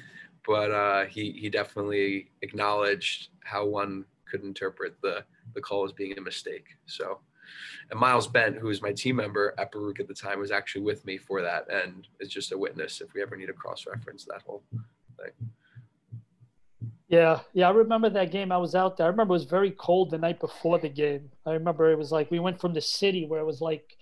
But 0.45 0.71
uh, 0.71 1.05
he, 1.05 1.31
he 1.33 1.49
definitely 1.49 2.31
acknowledged 2.41 3.29
how 3.43 3.65
one 3.65 4.05
could 4.29 4.43
interpret 4.43 4.95
the, 5.01 5.23
the 5.53 5.61
call 5.61 5.85
as 5.85 5.91
being 5.91 6.17
a 6.17 6.21
mistake. 6.21 6.65
So, 6.85 7.19
and 7.89 7.99
Miles 7.99 8.27
Bent, 8.27 8.57
who 8.57 8.67
was 8.67 8.81
my 8.81 8.91
team 8.91 9.17
member 9.17 9.53
at 9.57 9.71
Baruch 9.71 9.99
at 9.99 10.07
the 10.07 10.13
time, 10.13 10.39
was 10.39 10.51
actually 10.51 10.83
with 10.83 11.05
me 11.05 11.17
for 11.17 11.41
that 11.41 11.69
and 11.69 12.07
is 12.19 12.29
just 12.29 12.51
a 12.51 12.57
witness 12.57 13.01
if 13.01 13.13
we 13.13 13.21
ever 13.21 13.35
need 13.35 13.47
to 13.47 13.53
cross 13.53 13.85
reference 13.87 14.25
that 14.25 14.41
whole 14.45 14.63
thing. 15.17 15.49
Yeah, 17.11 17.41
yeah, 17.51 17.67
I 17.67 17.71
remember 17.71 18.09
that 18.09 18.31
game. 18.31 18.53
I 18.53 18.57
was 18.57 18.73
out 18.73 18.95
there. 18.95 19.05
I 19.05 19.09
remember 19.09 19.33
it 19.33 19.39
was 19.39 19.43
very 19.43 19.71
cold 19.71 20.11
the 20.11 20.17
night 20.17 20.39
before 20.39 20.79
the 20.79 20.87
game. 20.87 21.29
I 21.45 21.51
remember 21.51 21.91
it 21.91 21.97
was 21.97 22.09
like 22.09 22.31
we 22.31 22.39
went 22.39 22.61
from 22.61 22.73
the 22.73 22.79
city 22.79 23.25
where 23.25 23.41
it 23.41 23.45
was 23.45 23.59
like 23.59 23.97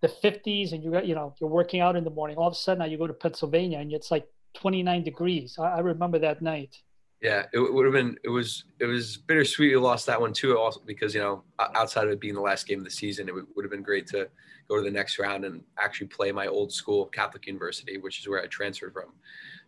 the 0.00 0.08
50s, 0.08 0.72
and 0.72 0.82
you 0.82 0.90
got 0.90 1.06
you 1.06 1.14
know 1.14 1.34
you're 1.38 1.50
working 1.50 1.80
out 1.80 1.94
in 1.94 2.04
the 2.04 2.10
morning. 2.10 2.38
All 2.38 2.48
of 2.48 2.54
a 2.54 2.56
sudden, 2.56 2.78
now 2.78 2.86
you 2.86 2.96
go 2.96 3.06
to 3.06 3.12
Pennsylvania 3.12 3.80
and 3.80 3.92
it's 3.92 4.10
like 4.10 4.26
29 4.54 5.04
degrees. 5.04 5.58
I, 5.58 5.76
I 5.76 5.78
remember 5.80 6.18
that 6.20 6.40
night. 6.40 6.78
Yeah, 7.24 7.46
it 7.54 7.58
would 7.58 7.86
have 7.86 7.94
been. 7.94 8.18
It 8.22 8.28
was. 8.28 8.64
It 8.80 8.84
was 8.84 9.16
bittersweet. 9.16 9.72
We 9.72 9.78
lost 9.78 10.04
that 10.04 10.20
one 10.20 10.34
too, 10.34 10.58
also 10.58 10.82
because 10.84 11.14
you 11.14 11.22
know, 11.22 11.42
outside 11.58 12.04
of 12.04 12.10
it 12.10 12.20
being 12.20 12.34
the 12.34 12.42
last 12.42 12.66
game 12.66 12.80
of 12.80 12.84
the 12.84 12.90
season, 12.90 13.30
it 13.30 13.34
would, 13.34 13.46
would 13.56 13.64
have 13.64 13.72
been 13.72 13.82
great 13.82 14.06
to 14.08 14.28
go 14.68 14.76
to 14.76 14.82
the 14.82 14.90
next 14.90 15.18
round 15.18 15.46
and 15.46 15.62
actually 15.78 16.08
play 16.08 16.32
my 16.32 16.46
old 16.48 16.70
school, 16.70 17.06
Catholic 17.06 17.46
University, 17.46 17.96
which 17.96 18.20
is 18.20 18.28
where 18.28 18.42
I 18.42 18.46
transferred 18.48 18.92
from. 18.92 19.14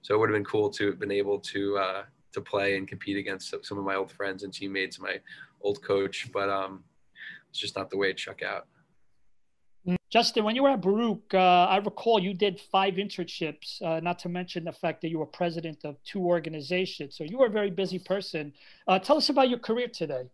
So 0.03 0.14
it 0.14 0.19
would 0.19 0.29
have 0.29 0.37
been 0.37 0.44
cool 0.44 0.69
to 0.69 0.87
have 0.88 0.99
been 0.99 1.11
able 1.11 1.38
to 1.41 1.79
uh, 1.79 2.03
to 2.32 2.43
play 2.43 2.76
and 2.76 2.87
compete 2.87 3.17
against 3.17 3.55
some 3.64 3.79
of 3.79 3.85
my 3.85 3.94
old 3.94 4.12
friends 4.12 4.43
and 4.43 4.52
teammates, 4.52 5.00
my 5.00 5.19
old 5.62 5.82
coach. 5.82 6.29
But 6.35 6.50
um, 6.50 6.85
it's 7.49 7.59
just 7.59 7.75
not 7.75 7.88
the 7.88 7.97
way 7.97 8.11
it 8.11 8.20
shook 8.20 8.42
out. 8.42 8.66
Justin, 10.11 10.45
when 10.45 10.57
you 10.57 10.62
were 10.62 10.71
at 10.71 10.81
Baruch, 10.81 11.35
uh, 11.35 11.66
I 11.69 11.76
recall 11.78 12.21
you 12.21 12.33
did 12.33 12.61
five 12.61 12.95
internships, 12.95 13.83
uh, 13.83 14.00
not 14.00 14.19
to 14.21 14.28
mention 14.28 14.64
the 14.64 14.73
fact 14.73 15.02
that 15.02 15.09
you 15.09 15.19
were 15.19 15.26
president 15.26 15.85
of 15.85 16.02
two 16.05 16.21
organizations. 16.21 17.16
So 17.16 17.25
you 17.25 17.38
were 17.38 17.47
a 17.47 17.50
very 17.50 17.71
busy 17.71 17.99
person. 17.99 18.52
Uh, 18.88 18.99
tell 18.99 19.16
us 19.16 19.28
about 19.28 19.50
your 19.50 19.59
career 19.59 19.88
today. 19.88 20.25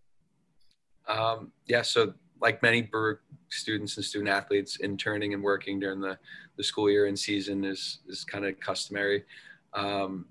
Um, 1.09 1.53
yeah, 1.67 1.83
so 1.83 2.15
like 2.41 2.63
many 2.63 2.83
Baruch 2.83 3.21
students 3.49 3.97
and 3.97 4.05
student 4.05 4.29
athletes, 4.29 4.77
interning 4.77 5.35
and 5.35 5.43
working 5.43 5.81
during 5.81 6.01
the, 6.01 6.19
the 6.57 6.65
school 6.65 6.91
year 6.91 7.07
and 7.07 7.19
season 7.19 7.65
is 7.65 8.01
is 8.09 8.25
kind 8.25 8.45
of 8.45 8.59
customary. 8.61 9.25
Um, 9.73 10.27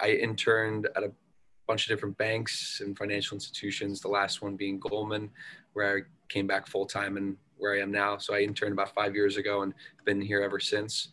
I 0.00 0.12
interned 0.12 0.88
at 0.96 1.02
a 1.02 1.12
bunch 1.66 1.86
of 1.86 1.94
different 1.94 2.18
banks 2.18 2.80
and 2.84 2.96
financial 2.98 3.36
institutions. 3.36 4.00
The 4.00 4.08
last 4.08 4.42
one 4.42 4.56
being 4.56 4.80
Goldman, 4.80 5.30
where 5.74 5.98
I 5.98 6.00
came 6.30 6.46
back 6.46 6.66
full 6.66 6.86
time 6.86 7.18
and 7.18 7.36
where 7.58 7.74
I 7.74 7.80
am 7.80 7.92
now. 7.92 8.16
So 8.16 8.34
I 8.34 8.40
interned 8.40 8.72
about 8.72 8.94
five 8.94 9.14
years 9.14 9.36
ago 9.36 9.62
and 9.62 9.74
been 10.06 10.20
here 10.20 10.40
ever 10.40 10.58
since. 10.58 11.08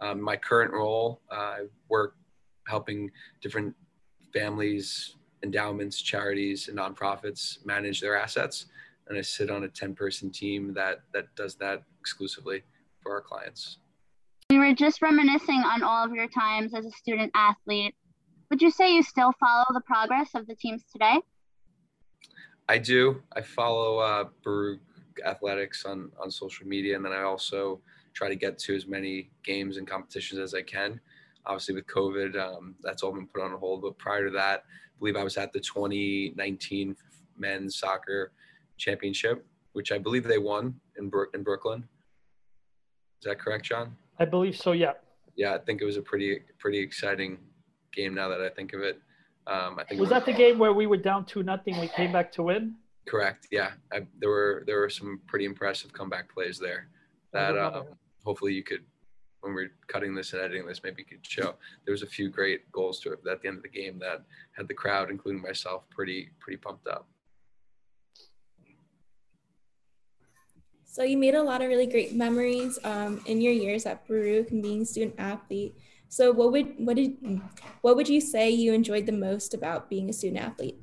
Um, 0.00 0.20
my 0.20 0.36
current 0.36 0.72
role, 0.72 1.20
uh, 1.30 1.34
I 1.34 1.60
work 1.88 2.16
helping 2.66 3.10
different 3.40 3.74
families, 4.32 5.16
endowments, 5.44 6.00
charities, 6.02 6.68
and 6.68 6.76
nonprofits 6.76 7.64
manage 7.64 8.00
their 8.00 8.16
assets. 8.16 8.66
And 9.06 9.16
I 9.16 9.22
sit 9.22 9.50
on 9.50 9.64
a 9.64 9.68
10 9.68 9.94
person 9.94 10.30
team 10.30 10.74
that, 10.74 11.02
that 11.12 11.34
does 11.36 11.54
that 11.56 11.82
exclusively 12.00 12.62
for 13.00 13.12
our 13.12 13.20
clients. 13.20 13.78
We 14.50 14.58
were 14.58 14.74
just 14.74 15.02
reminiscing 15.02 15.60
on 15.60 15.82
all 15.82 16.04
of 16.04 16.12
your 16.12 16.28
times 16.28 16.74
as 16.74 16.84
a 16.84 16.90
student 16.90 17.30
athlete. 17.34 17.94
Would 18.50 18.60
you 18.60 18.70
say 18.70 18.94
you 18.94 19.02
still 19.02 19.32
follow 19.40 19.64
the 19.72 19.80
progress 19.80 20.30
of 20.34 20.46
the 20.46 20.54
teams 20.54 20.82
today? 20.92 21.20
I 22.72 22.78
do. 22.78 23.22
I 23.36 23.42
follow 23.42 23.98
uh, 23.98 24.24
Baruch 24.42 24.80
Athletics 25.26 25.84
on, 25.84 26.10
on 26.18 26.30
social 26.30 26.66
media, 26.66 26.96
and 26.96 27.04
then 27.04 27.12
I 27.12 27.20
also 27.20 27.82
try 28.14 28.30
to 28.30 28.34
get 28.34 28.58
to 28.60 28.74
as 28.74 28.86
many 28.86 29.28
games 29.44 29.76
and 29.76 29.86
competitions 29.86 30.40
as 30.40 30.54
I 30.54 30.62
can. 30.62 30.98
Obviously, 31.44 31.74
with 31.74 31.86
COVID, 31.86 32.34
um, 32.40 32.74
that's 32.80 33.02
all 33.02 33.12
been 33.12 33.26
put 33.26 33.42
on 33.42 33.52
hold. 33.58 33.82
But 33.82 33.98
prior 33.98 34.24
to 34.24 34.30
that, 34.30 34.64
I 34.64 34.98
believe 34.98 35.16
I 35.16 35.22
was 35.22 35.36
at 35.36 35.52
the 35.52 35.60
2019 35.60 36.96
men's 37.36 37.76
soccer 37.76 38.32
championship, 38.78 39.44
which 39.74 39.92
I 39.92 39.98
believe 39.98 40.24
they 40.24 40.38
won 40.38 40.80
in, 40.96 41.10
Brook 41.10 41.28
in 41.34 41.42
Brooklyn. 41.42 41.86
Is 43.20 43.24
that 43.24 43.38
correct, 43.38 43.66
John? 43.66 43.94
I 44.18 44.24
believe 44.24 44.56
so, 44.56 44.72
yeah. 44.72 44.92
Yeah, 45.36 45.52
I 45.52 45.58
think 45.58 45.82
it 45.82 45.84
was 45.84 45.98
a 45.98 46.02
pretty 46.02 46.40
pretty 46.58 46.78
exciting 46.78 47.36
game. 47.92 48.14
Now 48.14 48.30
that 48.30 48.40
I 48.40 48.48
think 48.48 48.72
of 48.72 48.80
it, 48.80 48.98
um, 49.46 49.78
I 49.78 49.84
think 49.84 50.00
Was 50.00 50.10
it 50.10 50.14
that 50.14 50.26
the 50.26 50.32
game 50.32 50.58
where 50.58 50.72
we 50.72 50.86
were 50.86 50.96
down 50.96 51.24
two 51.24 51.42
nothing? 51.42 51.78
We 51.80 51.88
came 51.88 52.12
back 52.12 52.30
to 52.32 52.44
win. 52.44 52.76
Correct. 53.06 53.48
Yeah, 53.50 53.72
I, 53.92 54.06
there 54.20 54.28
were 54.28 54.62
there 54.66 54.78
were 54.78 54.90
some 54.90 55.20
pretty 55.26 55.44
impressive 55.44 55.92
comeback 55.92 56.32
plays 56.32 56.58
there 56.58 56.88
that 57.32 57.58
um, 57.58 57.86
hopefully 58.24 58.54
you 58.54 58.62
could 58.62 58.84
when 59.40 59.54
we're 59.54 59.72
cutting 59.88 60.14
this 60.14 60.32
and 60.32 60.40
editing 60.40 60.66
this, 60.66 60.82
maybe 60.84 61.02
you 61.02 61.16
could 61.16 61.26
show 61.26 61.54
there 61.84 61.92
was 61.92 62.02
a 62.02 62.06
few 62.06 62.28
great 62.28 62.70
goals 62.70 63.00
to 63.00 63.12
it 63.12 63.18
at 63.28 63.42
the 63.42 63.48
end 63.48 63.56
of 63.56 63.62
the 63.64 63.68
game 63.68 63.98
that 63.98 64.22
had 64.56 64.68
the 64.68 64.74
crowd, 64.74 65.10
including 65.10 65.42
myself, 65.42 65.82
pretty 65.90 66.30
pretty 66.38 66.56
pumped 66.56 66.86
up. 66.86 67.06
So 70.84 71.02
you 71.02 71.16
made 71.16 71.34
a 71.34 71.42
lot 71.42 71.62
of 71.62 71.68
really 71.68 71.86
great 71.86 72.14
memories 72.14 72.78
um, 72.84 73.20
in 73.26 73.40
your 73.40 73.52
years 73.52 73.86
at 73.86 74.06
Baruch 74.06 74.50
and 74.50 74.62
being 74.62 74.84
student 74.84 75.14
athlete. 75.18 75.74
So 76.12 76.30
what 76.30 76.52
would 76.52 76.74
what 76.76 76.96
did 76.96 77.16
what 77.80 77.96
would 77.96 78.06
you 78.06 78.20
say 78.20 78.50
you 78.50 78.74
enjoyed 78.74 79.06
the 79.06 79.12
most 79.12 79.54
about 79.54 79.88
being 79.88 80.10
a 80.10 80.12
student 80.12 80.44
athlete? 80.44 80.76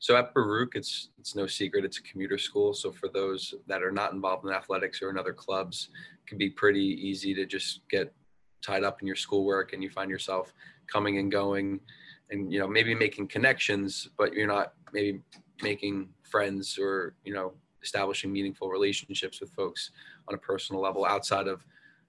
So 0.00 0.16
at 0.16 0.34
Baruch, 0.34 0.74
it's 0.74 1.08
it's 1.18 1.34
no 1.34 1.46
secret 1.46 1.86
it's 1.86 1.96
a 1.96 2.02
commuter 2.02 2.36
school. 2.36 2.74
So 2.74 2.92
for 2.92 3.08
those 3.08 3.54
that 3.68 3.82
are 3.82 3.90
not 3.90 4.12
involved 4.12 4.44
in 4.44 4.52
athletics 4.52 5.00
or 5.00 5.08
in 5.08 5.16
other 5.16 5.32
clubs, 5.32 5.88
it 5.94 6.28
can 6.28 6.36
be 6.36 6.50
pretty 6.50 6.78
easy 6.78 7.32
to 7.36 7.46
just 7.46 7.80
get 7.88 8.12
tied 8.60 8.84
up 8.84 9.00
in 9.00 9.06
your 9.06 9.16
schoolwork 9.16 9.72
and 9.72 9.82
you 9.82 9.88
find 9.88 10.10
yourself 10.10 10.52
coming 10.92 11.16
and 11.16 11.32
going 11.32 11.80
and 12.28 12.52
you 12.52 12.58
know 12.58 12.68
maybe 12.68 12.94
making 12.94 13.28
connections 13.28 14.10
but 14.18 14.34
you're 14.34 14.48
not 14.48 14.74
maybe 14.92 15.20
making 15.62 16.06
friends 16.22 16.78
or 16.78 17.14
you 17.24 17.32
know 17.32 17.54
establishing 17.82 18.30
meaningful 18.30 18.68
relationships 18.68 19.40
with 19.40 19.50
folks 19.52 19.92
on 20.28 20.34
a 20.34 20.38
personal 20.38 20.82
level 20.82 21.06
outside 21.06 21.46
of 21.46 21.64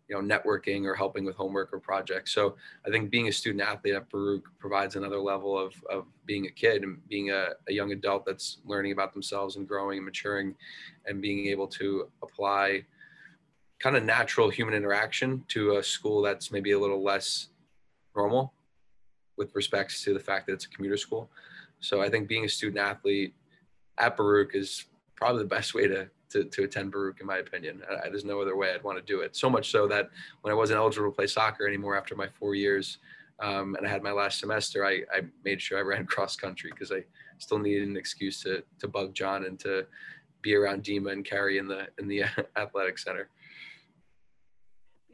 you 0.09 0.19
know 0.19 0.35
networking 0.35 0.85
or 0.85 0.95
helping 0.95 1.23
with 1.23 1.35
homework 1.35 1.71
or 1.71 1.79
projects. 1.79 2.33
So 2.33 2.55
i 2.85 2.89
think 2.89 3.09
being 3.09 3.27
a 3.27 3.31
student 3.31 3.63
athlete 3.63 3.93
at 3.93 4.09
baruch 4.09 4.45
provides 4.57 4.95
another 4.95 5.19
level 5.19 5.57
of, 5.57 5.73
of 5.89 6.05
being 6.25 6.47
a 6.47 6.51
kid 6.51 6.83
and 6.83 7.07
being 7.07 7.31
a, 7.31 7.49
a 7.67 7.73
young 7.73 7.91
adult 7.91 8.25
that's 8.25 8.57
learning 8.65 8.91
about 8.91 9.13
themselves 9.13 9.55
and 9.55 9.67
growing 9.67 9.97
and 9.99 10.05
maturing 10.05 10.55
and 11.05 11.21
being 11.21 11.47
able 11.47 11.67
to 11.67 12.09
apply 12.23 12.83
kind 13.79 13.95
of 13.95 14.03
natural 14.03 14.49
human 14.49 14.73
interaction 14.73 15.43
to 15.47 15.77
a 15.77 15.83
school 15.83 16.21
that's 16.21 16.51
maybe 16.51 16.71
a 16.71 16.79
little 16.79 17.03
less 17.03 17.49
normal 18.15 18.53
with 19.37 19.55
respects 19.55 20.03
to 20.03 20.13
the 20.13 20.19
fact 20.19 20.47
that 20.47 20.53
it's 20.53 20.65
a 20.65 20.69
commuter 20.69 20.97
school. 20.97 21.29
So 21.79 22.01
i 22.01 22.09
think 22.09 22.27
being 22.27 22.45
a 22.45 22.49
student 22.49 22.79
athlete 22.79 23.33
at 23.97 24.17
baruch 24.17 24.55
is 24.55 24.85
probably 25.15 25.43
the 25.43 25.49
best 25.49 25.73
way 25.73 25.87
to 25.87 26.09
to, 26.29 26.43
to 26.45 26.63
attend 26.63 26.91
Baruch, 26.91 27.19
in 27.21 27.27
my 27.27 27.37
opinion. 27.37 27.81
I, 27.89 28.09
there's 28.09 28.25
no 28.25 28.41
other 28.41 28.55
way 28.55 28.73
I'd 28.73 28.83
want 28.83 28.97
to 28.97 29.03
do 29.03 29.21
it. 29.21 29.35
So 29.35 29.49
much 29.49 29.71
so 29.71 29.87
that 29.87 30.09
when 30.41 30.51
I 30.51 30.55
wasn't 30.55 30.77
eligible 30.77 31.09
to 31.09 31.15
play 31.15 31.27
soccer 31.27 31.67
anymore 31.67 31.97
after 31.97 32.15
my 32.15 32.27
four 32.27 32.55
years, 32.55 32.99
um, 33.39 33.75
and 33.75 33.87
I 33.87 33.89
had 33.89 34.03
my 34.03 34.11
last 34.11 34.39
semester, 34.39 34.85
I, 34.85 35.01
I 35.13 35.21
made 35.43 35.61
sure 35.61 35.77
I 35.77 35.81
ran 35.81 36.05
cross 36.07 36.35
country 36.35 36.71
because 36.71 36.91
I 36.91 37.03
still 37.37 37.59
needed 37.59 37.87
an 37.87 37.97
excuse 37.97 38.41
to 38.43 38.63
to 38.79 38.87
bug 38.87 39.13
John 39.13 39.45
and 39.45 39.59
to 39.59 39.85
be 40.41 40.55
around 40.55 40.83
Dima 40.83 41.11
and 41.11 41.25
Carrie 41.25 41.57
in 41.57 41.67
the 41.67 41.87
in 41.99 42.07
the 42.07 42.23
athletic 42.57 42.97
center. 42.97 43.29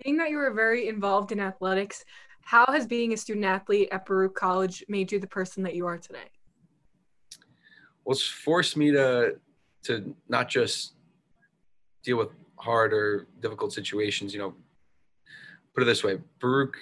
Being 0.03 0.17
that 0.17 0.29
you 0.29 0.37
were 0.37 0.51
very 0.51 0.89
involved 0.89 1.31
in 1.31 1.39
athletics, 1.39 2.03
how 2.41 2.65
has 2.67 2.85
being 2.85 3.13
a 3.13 3.17
student 3.17 3.45
athlete 3.45 3.89
at 3.91 4.05
Baruch 4.05 4.35
College 4.35 4.83
made 4.89 5.11
you 5.11 5.19
the 5.19 5.27
person 5.27 5.63
that 5.63 5.73
you 5.73 5.85
are 5.85 5.97
today? 5.97 6.29
Well, 8.03 8.13
it's 8.13 8.23
forced 8.23 8.75
me 8.75 8.91
to 8.91 9.37
to 9.83 10.15
not 10.27 10.49
just 10.49 10.94
deal 12.05 12.17
with 12.17 12.29
hard 12.57 12.93
or 12.93 13.27
difficult 13.41 13.73
situations. 13.73 14.33
You 14.33 14.39
know, 14.39 14.53
put 15.73 15.83
it 15.83 15.85
this 15.85 16.03
way: 16.03 16.19
Baruch, 16.39 16.77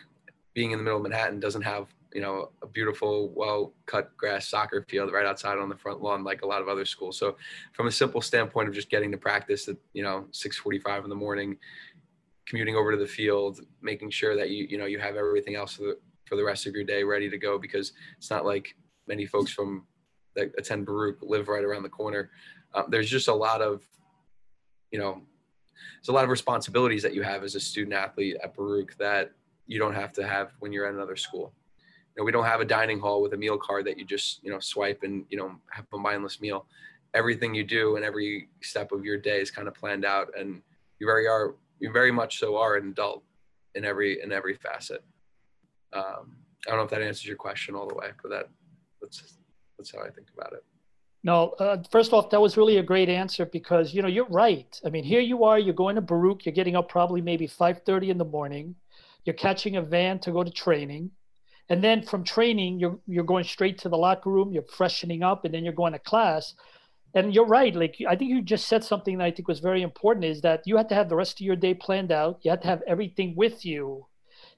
being 0.53 0.71
in 0.71 0.77
the 0.77 0.83
middle 0.83 0.97
of 0.97 1.03
Manhattan, 1.03 1.39
doesn't 1.39 1.63
have 1.63 1.87
you 2.13 2.21
know 2.21 2.51
a 2.61 2.67
beautiful, 2.67 3.33
well-cut 3.35 4.15
grass 4.17 4.47
soccer 4.47 4.85
field 4.87 5.11
right 5.11 5.25
outside 5.25 5.57
on 5.57 5.69
the 5.69 5.75
front 5.75 6.01
lawn 6.01 6.23
like 6.23 6.43
a 6.43 6.45
lot 6.45 6.61
of 6.61 6.67
other 6.67 6.85
schools. 6.85 7.17
So, 7.17 7.37
from 7.71 7.87
a 7.87 7.91
simple 7.91 8.21
standpoint 8.21 8.67
of 8.67 8.75
just 8.75 8.89
getting 8.89 9.11
to 9.11 9.17
practice 9.17 9.67
at 9.67 9.77
you 9.93 10.03
know 10.03 10.27
6:45 10.31 11.05
in 11.05 11.09
the 11.09 11.15
morning, 11.15 11.57
commuting 12.45 12.75
over 12.75 12.91
to 12.91 12.97
the 12.97 13.07
field, 13.07 13.61
making 13.81 14.11
sure 14.11 14.35
that 14.35 14.49
you 14.49 14.67
you 14.69 14.77
know 14.77 14.85
you 14.85 14.99
have 14.99 15.15
everything 15.15 15.55
else 15.55 15.73
for 15.73 15.83
the, 15.83 15.99
for 16.25 16.35
the 16.35 16.43
rest 16.43 16.67
of 16.67 16.73
your 16.75 16.83
day 16.83 17.03
ready 17.03 17.29
to 17.29 17.37
go 17.37 17.57
because 17.57 17.93
it's 18.17 18.29
not 18.29 18.45
like 18.45 18.75
many 19.07 19.25
folks 19.25 19.51
from 19.51 19.85
that 20.35 20.51
attend 20.57 20.85
Baruch 20.85 21.19
live 21.21 21.47
right 21.47 21.63
around 21.63 21.83
the 21.83 21.89
corner. 21.89 22.31
Um, 22.73 22.85
there's 22.89 23.09
just 23.09 23.27
a 23.27 23.33
lot 23.33 23.61
of 23.61 23.87
you 24.93 24.99
know, 24.99 25.21
there's 25.97 26.09
a 26.09 26.13
lot 26.13 26.23
of 26.23 26.29
responsibilities 26.29 27.01
that 27.01 27.15
you 27.15 27.23
have 27.23 27.43
as 27.43 27.55
a 27.55 27.59
student 27.59 27.93
athlete 27.93 28.37
at 28.41 28.55
Baruch 28.55 28.95
that 28.99 29.31
you 29.65 29.79
don't 29.79 29.95
have 29.95 30.13
to 30.13 30.25
have 30.25 30.51
when 30.59 30.71
you're 30.71 30.85
at 30.85 30.93
another 30.93 31.15
school. 31.15 31.51
You 32.15 32.21
know, 32.21 32.25
we 32.25 32.31
don't 32.31 32.45
have 32.45 32.61
a 32.61 32.65
dining 32.65 32.99
hall 32.99 33.21
with 33.21 33.33
a 33.33 33.37
meal 33.37 33.57
card 33.57 33.85
that 33.87 33.97
you 33.97 34.05
just, 34.05 34.43
you 34.43 34.51
know, 34.51 34.59
swipe 34.59 35.01
and, 35.01 35.25
you 35.29 35.37
know, 35.37 35.55
have 35.71 35.85
a 35.91 35.97
mindless 35.97 36.39
meal. 36.39 36.67
Everything 37.15 37.55
you 37.55 37.63
do 37.63 37.95
and 37.95 38.05
every 38.05 38.49
step 38.61 38.91
of 38.91 39.03
your 39.03 39.17
day 39.17 39.41
is 39.41 39.49
kind 39.49 39.67
of 39.67 39.73
planned 39.73 40.05
out 40.05 40.31
and 40.37 40.61
you 40.99 41.07
very 41.07 41.27
are, 41.27 41.55
you 41.79 41.91
very 41.91 42.11
much 42.11 42.37
so 42.37 42.55
are 42.57 42.75
an 42.75 42.89
adult 42.89 43.23
in 43.73 43.83
every, 43.83 44.21
in 44.21 44.31
every 44.31 44.53
facet. 44.53 45.03
Um, 45.91 46.37
I 46.67 46.69
don't 46.69 46.77
know 46.77 46.83
if 46.83 46.91
that 46.91 47.01
answers 47.01 47.25
your 47.25 47.35
question 47.35 47.73
all 47.73 47.87
the 47.87 47.95
way, 47.95 48.09
but 48.21 48.29
that, 48.29 48.49
that's, 49.01 49.37
that's 49.77 49.91
how 49.91 50.03
I 50.03 50.11
think 50.11 50.27
about 50.37 50.53
it. 50.53 50.63
No, 51.23 51.51
uh, 51.59 51.81
first 51.89 52.11
off, 52.11 52.29
that 52.31 52.41
was 52.41 52.57
really 52.57 52.77
a 52.77 52.83
great 52.83 53.07
answer 53.07 53.45
because 53.45 53.93
you 53.93 54.01
know 54.01 54.09
you're 54.09 54.27
right. 54.27 54.79
I 54.85 54.89
mean, 54.89 55.05
here 55.05 55.21
you 55.21 55.45
are, 55.45 55.57
you're 55.57 55.73
going 55.73 55.95
to 55.95 56.01
Baruch, 56.01 56.45
you're 56.45 56.53
getting 56.53 56.75
up 56.75 56.89
probably 56.89 57.21
maybe 57.21 57.47
5:30 57.47 58.09
in 58.09 58.17
the 58.17 58.25
morning, 58.25 58.75
you're 59.23 59.33
catching 59.33 59.77
a 59.77 59.81
van 59.81 60.19
to 60.19 60.31
go 60.31 60.43
to 60.43 60.51
training, 60.51 61.11
and 61.69 61.81
then 61.83 62.03
from 62.03 62.23
training 62.25 62.79
you're 62.79 62.99
you're 63.07 63.23
going 63.23 63.45
straight 63.45 63.77
to 63.79 63.89
the 63.89 63.97
locker 63.97 64.29
room, 64.29 64.51
you're 64.51 64.63
freshening 64.63 65.23
up, 65.23 65.45
and 65.45 65.53
then 65.53 65.63
you're 65.63 65.73
going 65.73 65.93
to 65.93 65.99
class. 65.99 66.55
And 67.15 67.33
you're 67.33 67.45
right. 67.45 67.75
Like 67.75 67.95
I 68.07 68.15
think 68.15 68.31
you 68.31 68.41
just 68.41 68.67
said 68.67 68.83
something 68.83 69.17
that 69.19 69.25
I 69.25 69.31
think 69.31 69.47
was 69.47 69.59
very 69.59 69.83
important 69.83 70.25
is 70.25 70.41
that 70.41 70.63
you 70.65 70.77
had 70.77 70.89
to 70.89 70.95
have 70.95 71.09
the 71.09 71.15
rest 71.15 71.39
of 71.39 71.45
your 71.45 71.55
day 71.55 71.73
planned 71.75 72.11
out. 72.11 72.39
You 72.41 72.51
had 72.51 72.63
to 72.63 72.67
have 72.67 72.81
everything 72.87 73.35
with 73.35 73.65
you 73.65 74.07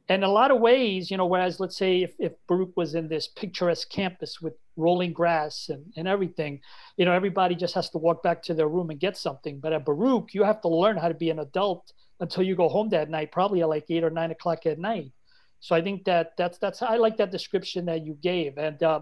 in 0.08 0.24
a 0.24 0.30
lot 0.30 0.52
of 0.52 0.60
ways, 0.60 1.10
you 1.10 1.18
know, 1.18 1.26
whereas 1.26 1.60
let's 1.60 1.78
say 1.78 2.04
if, 2.04 2.14
if 2.20 2.34
Baruch 2.48 2.78
was 2.78 2.94
in 2.94 3.08
this 3.08 3.28
picturesque 3.28 3.90
campus 3.90 4.40
with 4.40 4.54
rolling 4.76 5.14
grass 5.14 5.70
and, 5.70 5.92
and 5.98 6.08
everything, 6.08 6.62
you 6.98 7.06
know, 7.06 7.12
everybody 7.12 7.56
just 7.56 7.74
has 7.74 7.90
to 7.90 7.98
walk 7.98 8.22
back 8.22 8.44
to 8.44 8.54
their 8.54 8.68
room 8.68 8.92
and 8.92 9.00
get 9.00 9.18
something. 9.18 9.60
But 9.60 9.74
at 9.74 9.86
Baruch, 9.86 10.34
you 10.34 10.44
have 10.44 10.62
to 10.62 10.68
learn 10.68 10.98
how 10.98 11.08
to 11.08 11.14
be 11.14 11.32
an 11.32 11.40
adult 11.40 11.92
until 12.20 12.44
you 12.44 12.56
go 12.56 12.70
home 12.70 12.90
that 12.90 13.10
night, 13.10 13.32
probably 13.32 13.62
at 13.62 13.70
like 13.70 13.86
eight 13.90 14.04
or 14.04 14.10
nine 14.10 14.32
o'clock 14.32 14.66
at 14.66 14.78
night. 14.80 15.12
So 15.60 15.76
I 15.76 15.82
think 15.82 16.04
that 16.06 16.34
that's 16.38 16.60
that's 16.60 16.84
I 16.84 16.98
like 16.98 17.18
that 17.18 17.32
description 17.32 17.86
that 17.86 18.06
you 18.06 18.14
gave, 18.22 18.58
and 18.60 18.82
uh, 18.84 19.02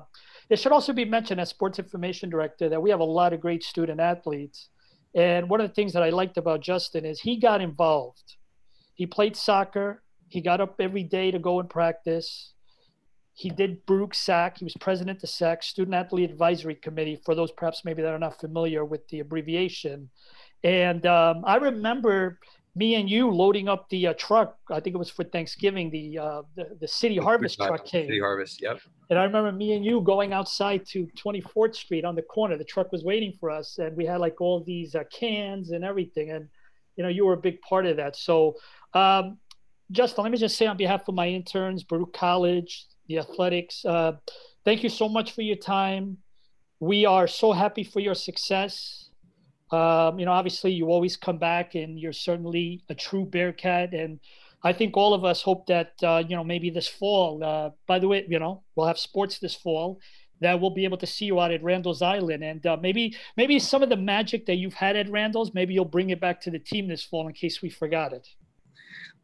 it 0.49 0.59
should 0.59 0.71
also 0.71 0.93
be 0.93 1.03
mentioned 1.03 1.41
as 1.41 1.49
sports 1.49 1.77
information 1.79 2.29
director 2.29 2.69
that 2.69 2.81
we 2.81 2.89
have 2.89 3.01
a 3.01 3.03
lot 3.03 3.33
of 3.33 3.41
great 3.41 3.63
student 3.63 3.99
athletes. 3.99 4.69
And 5.13 5.49
one 5.49 5.59
of 5.59 5.67
the 5.67 5.73
things 5.73 5.91
that 5.93 6.03
I 6.03 6.09
liked 6.09 6.37
about 6.37 6.61
Justin 6.61 7.05
is 7.05 7.19
he 7.19 7.37
got 7.37 7.61
involved. 7.61 8.37
He 8.93 9.05
played 9.05 9.35
soccer 9.35 10.02
he 10.33 10.41
got 10.41 10.59
up 10.59 10.75
every 10.79 11.03
day 11.03 11.29
to 11.29 11.37
go 11.37 11.59
and 11.59 11.69
practice. 11.69 12.53
He 13.35 13.51
did 13.51 13.85
Baruch 13.85 14.15
SAC. 14.15 14.57
He 14.57 14.65
was 14.65 14.73
president 14.79 15.17
of 15.17 15.21
the 15.21 15.27
SAC, 15.27 15.61
Student 15.61 15.93
Athlete 15.93 16.31
Advisory 16.31 16.73
Committee, 16.73 17.21
for 17.23 17.35
those 17.35 17.51
perhaps 17.51 17.85
maybe 17.85 18.01
that 18.01 18.11
are 18.11 18.17
not 18.17 18.39
familiar 18.39 18.83
with 18.83 19.07
the 19.09 19.19
abbreviation. 19.19 20.09
And 20.63 21.05
um, 21.05 21.43
I 21.45 21.57
remember 21.57 22.39
me 22.75 22.95
and 22.95 23.07
you 23.07 23.29
loading 23.29 23.69
up 23.69 23.87
the 23.89 24.07
uh, 24.07 24.13
truck. 24.17 24.57
I 24.71 24.79
think 24.79 24.95
it 24.95 24.97
was 24.97 25.11
for 25.11 25.23
Thanksgiving. 25.23 25.91
The 25.91 26.17
uh, 26.17 26.41
the, 26.55 26.77
the 26.81 26.87
City 26.87 27.17
Harvest 27.17 27.59
truck 27.59 27.85
came. 27.85 28.07
City 28.07 28.19
Harvest, 28.19 28.59
yep. 28.59 28.79
And 29.11 29.19
I 29.19 29.25
remember 29.25 29.51
me 29.51 29.73
and 29.73 29.85
you 29.85 30.01
going 30.01 30.33
outside 30.33 30.83
to 30.87 31.07
24th 31.15 31.75
Street 31.75 32.05
on 32.05 32.15
the 32.15 32.23
corner. 32.23 32.57
The 32.57 32.63
truck 32.63 32.91
was 32.91 33.03
waiting 33.03 33.33
for 33.39 33.51
us, 33.51 33.77
and 33.77 33.95
we 33.95 34.03
had 34.07 34.19
like 34.19 34.41
all 34.41 34.63
these 34.63 34.95
uh, 34.95 35.03
cans 35.11 35.69
and 35.69 35.85
everything. 35.85 36.31
And 36.31 36.49
you 36.95 37.03
know, 37.03 37.09
you 37.09 37.23
were 37.23 37.33
a 37.33 37.43
big 37.49 37.61
part 37.61 37.85
of 37.85 37.97
that. 37.97 38.15
So 38.15 38.55
um, 38.93 39.37
Justin, 39.93 40.23
let 40.23 40.31
me 40.31 40.39
just 40.39 40.57
say 40.57 40.65
on 40.65 40.75
behalf 40.75 41.07
of 41.07 41.13
my 41.13 41.27
interns, 41.27 41.83
Baruch 41.83 42.13
College, 42.13 42.87
the 43.07 43.19
athletics, 43.19 43.85
uh, 43.85 44.13
thank 44.65 44.81
you 44.81 44.89
so 44.89 45.07
much 45.07 45.33
for 45.33 45.43
your 45.43 45.55
time. 45.55 46.17
We 46.79 47.05
are 47.05 47.27
so 47.27 47.51
happy 47.51 47.83
for 47.83 47.99
your 47.99 48.15
success. 48.15 49.09
Um, 49.71 50.17
you 50.17 50.25
know, 50.25 50.31
obviously, 50.31 50.71
you 50.71 50.87
always 50.87 51.15
come 51.15 51.37
back, 51.37 51.75
and 51.75 51.99
you're 51.99 52.11
certainly 52.11 52.83
a 52.89 52.95
true 52.95 53.25
Bearcat. 53.25 53.93
And 53.93 54.19
I 54.63 54.73
think 54.73 54.97
all 54.97 55.13
of 55.13 55.23
us 55.25 55.43
hope 55.43 55.67
that 55.67 55.93
uh, 56.01 56.23
you 56.27 56.35
know 56.35 56.43
maybe 56.43 56.71
this 56.71 56.87
fall. 56.87 57.43
Uh, 57.43 57.69
by 57.87 57.99
the 57.99 58.07
way, 58.07 58.25
you 58.27 58.39
know 58.39 58.63
we'll 58.75 58.87
have 58.87 58.99
sports 58.99 59.37
this 59.39 59.55
fall 59.55 59.99
that 60.41 60.59
we'll 60.59 60.71
be 60.73 60.83
able 60.83 60.97
to 60.97 61.07
see 61.07 61.25
you 61.25 61.39
out 61.39 61.51
at 61.51 61.63
Randall's 61.63 62.01
Island, 62.01 62.43
and 62.43 62.65
uh, 62.65 62.77
maybe 62.81 63.15
maybe 63.37 63.59
some 63.59 63.83
of 63.83 63.89
the 63.89 63.97
magic 63.97 64.47
that 64.47 64.55
you've 64.55 64.73
had 64.73 64.95
at 64.95 65.09
Randall's, 65.09 65.53
maybe 65.53 65.73
you'll 65.75 65.85
bring 65.85 66.09
it 66.09 66.19
back 66.19 66.41
to 66.41 66.51
the 66.51 66.59
team 66.59 66.87
this 66.87 67.03
fall 67.03 67.27
in 67.27 67.33
case 67.33 67.61
we 67.61 67.69
forgot 67.69 68.11
it 68.11 68.27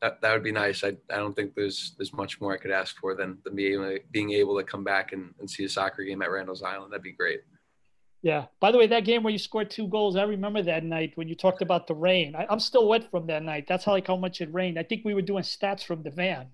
that, 0.01 0.21
that 0.21 0.33
would 0.33 0.43
be 0.43 0.51
nice. 0.51 0.83
I, 0.83 0.95
I 1.09 1.17
don't 1.17 1.35
think 1.35 1.55
there's 1.55 1.93
there's 1.97 2.13
much 2.13 2.39
more 2.39 2.53
I 2.53 2.57
could 2.57 2.71
ask 2.71 2.97
for 2.97 3.15
than, 3.15 3.37
than 3.43 3.55
being, 3.55 3.83
able, 3.83 3.97
being 4.11 4.31
able 4.31 4.57
to 4.57 4.63
come 4.63 4.83
back 4.83 5.11
and, 5.11 5.33
and 5.39 5.49
see 5.49 5.65
a 5.65 5.69
soccer 5.69 6.03
game 6.03 6.21
at 6.21 6.31
Randall's 6.31 6.63
Island. 6.63 6.91
That'd 6.91 7.03
be 7.03 7.11
great. 7.11 7.41
Yeah. 8.21 8.45
By 8.59 8.71
the 8.71 8.77
way, 8.77 8.87
that 8.87 9.05
game 9.05 9.23
where 9.23 9.31
you 9.31 9.39
scored 9.39 9.71
two 9.71 9.87
goals, 9.87 10.15
I 10.15 10.23
remember 10.23 10.61
that 10.63 10.83
night 10.83 11.13
when 11.15 11.27
you 11.27 11.35
talked 11.35 11.61
about 11.61 11.87
the 11.87 11.95
rain. 11.95 12.35
I, 12.35 12.51
am 12.51 12.59
still 12.59 12.87
wet 12.87 13.09
from 13.09 13.27
that 13.27 13.43
night. 13.43 13.65
That's 13.67 13.85
how 13.85 13.93
like 13.93 14.07
how 14.07 14.17
much 14.17 14.41
it 14.41 14.53
rained. 14.53 14.77
I 14.77 14.83
think 14.83 15.05
we 15.05 15.13
were 15.13 15.21
doing 15.21 15.43
stats 15.43 15.83
from 15.83 16.03
the 16.03 16.11
van. 16.11 16.47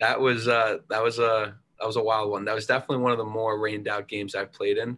That 0.00 0.20
was 0.20 0.48
uh 0.48 0.78
that 0.88 1.02
was 1.02 1.18
a 1.18 1.56
that 1.78 1.86
was 1.86 1.96
a 1.96 2.02
wild 2.02 2.30
one. 2.30 2.44
That 2.44 2.54
was 2.54 2.66
definitely 2.66 2.98
one 2.98 3.12
of 3.12 3.18
the 3.18 3.24
more 3.24 3.58
rained 3.58 3.88
out 3.88 4.08
games 4.08 4.34
I've 4.34 4.52
played 4.52 4.78
in. 4.78 4.96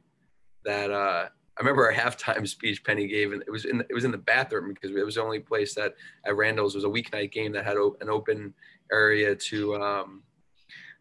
That 0.64 0.90
uh 0.90 1.28
I 1.56 1.60
remember 1.60 1.86
our 1.86 1.92
halftime 1.92 2.46
speech 2.48 2.82
Penny 2.84 3.06
gave, 3.06 3.32
and 3.32 3.42
it 3.42 3.50
was 3.50 3.64
in 3.64 3.78
the, 3.78 3.86
it 3.88 3.94
was 3.94 4.04
in 4.04 4.10
the 4.10 4.18
bathroom 4.18 4.72
because 4.74 4.96
it 4.96 5.04
was 5.04 5.14
the 5.14 5.22
only 5.22 5.40
place 5.40 5.74
that 5.74 5.94
at 6.26 6.36
Randall's 6.36 6.74
was 6.74 6.84
a 6.84 6.88
weeknight 6.88 7.32
game 7.32 7.52
that 7.52 7.64
had 7.64 7.76
an 7.76 8.08
open 8.08 8.54
area 8.92 9.34
to 9.34 9.76
um, 9.76 10.22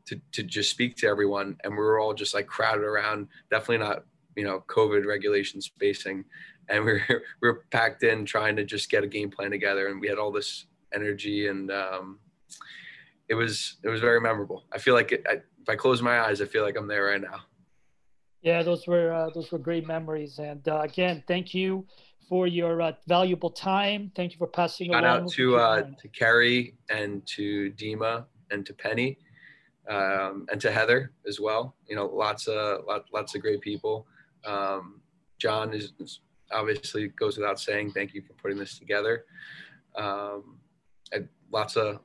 to 0.06 0.20
to 0.32 0.44
just 0.44 0.70
speak 0.70 0.96
to 0.98 1.08
everyone, 1.08 1.58
and 1.64 1.74
we 1.74 1.80
were 1.80 2.00
all 2.00 2.14
just 2.14 2.34
like 2.34 2.48
crowded 2.48 2.84
around. 2.84 3.28
Definitely 3.50 3.80
not 3.80 4.06
you 4.36 4.44
know 4.44 4.64
COVID 4.68 5.06
regulation 5.06 5.62
spacing, 5.62 6.26
and 6.70 6.86
we 6.86 6.94
were 6.94 7.02
we 7.42 7.48
were 7.48 7.66
packed 7.72 8.04
in 8.04 8.26
trying 8.26 8.56
to 8.56 8.64
just 8.64 8.90
get 8.90 9.04
a 9.04 9.08
game 9.08 9.30
plan 9.30 9.52
together, 9.52 9.88
and 9.88 10.00
we 10.00 10.08
had 10.08 10.18
all 10.18 10.32
this 10.32 10.66
energy, 10.94 11.48
and 11.48 11.72
um, 11.72 12.20
it 13.28 13.36
was 13.36 13.78
it 13.84 13.90
was 13.90 14.02
very 14.02 14.22
memorable. 14.22 14.66
I 14.72 14.78
feel 14.78 14.94
like 14.94 15.12
it, 15.12 15.26
I, 15.28 15.34
if 15.34 15.70
I 15.70 15.76
close 15.76 16.02
my 16.02 16.20
eyes, 16.22 16.42
I 16.42 16.46
feel 16.46 16.64
like 16.64 16.78
I'm 16.78 16.88
there 16.88 17.06
right 17.06 17.22
now. 17.22 17.42
Yeah, 18.44 18.62
those 18.62 18.86
were 18.88 19.14
uh, 19.14 19.30
those 19.34 19.52
were 19.52 19.58
great 19.58 19.88
memories, 19.88 20.38
and 20.38 20.68
uh, 20.68 20.82
again, 20.82 21.24
thank 21.28 21.54
you 21.54 21.86
for 22.28 22.46
your 22.46 22.82
uh, 22.82 22.92
valuable 23.08 23.50
time. 23.50 24.12
Thank 24.16 24.34
you 24.34 24.38
for 24.38 24.48
passing 24.48 24.92
Shout 24.92 25.06
out 25.06 25.30
to 25.32 25.56
uh, 25.56 25.84
to 26.02 26.08
Carrie 26.10 26.76
and 26.90 27.26
to 27.28 27.72
Dima 27.72 28.26
and 28.52 28.66
to 28.66 28.74
Penny 28.74 29.18
um, 29.90 30.46
and 30.52 30.60
to 30.60 30.70
Heather 30.72 31.14
as 31.26 31.40
well. 31.40 31.76
You 31.88 31.96
know, 31.96 32.06
lots 32.06 32.48
of 32.48 32.84
lot, 32.86 33.06
lots 33.14 33.34
of 33.34 33.42
great 33.42 33.62
people. 33.62 34.08
Um, 34.46 35.00
John 35.38 35.74
is, 35.74 35.94
is, 36.00 36.20
obviously 36.52 37.08
goes 37.08 37.38
without 37.38 37.62
saying. 37.62 37.92
Thank 37.92 38.14
you 38.14 38.22
for 38.22 38.34
putting 38.34 38.58
this 38.58 38.78
together. 38.78 39.24
Um, 39.96 40.58
lots 41.50 41.78
of 41.78 42.00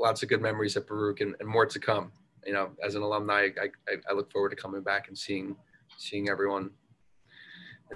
lots 0.00 0.24
of 0.24 0.28
good 0.28 0.42
memories 0.42 0.76
at 0.76 0.88
Baruch 0.88 1.20
and, 1.20 1.36
and, 1.38 1.48
more 1.48 1.66
to 1.66 1.78
come. 1.78 2.10
You 2.44 2.54
know, 2.54 2.70
as 2.84 2.96
an 2.96 3.02
alumni, 3.02 3.48
I, 3.60 3.68
I, 3.88 3.96
I 4.10 4.12
look 4.14 4.32
forward 4.32 4.50
to 4.50 4.56
coming 4.56 4.82
back 4.82 5.06
and 5.08 5.16
seeing 5.16 5.54
seeing 5.96 6.28
everyone 6.28 6.70